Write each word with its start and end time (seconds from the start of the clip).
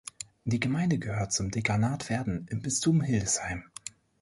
Die 0.45 0.59
Gemeinde 0.59 0.97
gehört 0.97 1.31
zum 1.31 1.51
Dekanat 1.51 2.05
Verden 2.05 2.47
im 2.49 2.63
Bistum 2.63 3.01
Hildesheim. 3.01 3.65